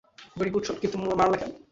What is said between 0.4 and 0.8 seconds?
good shot,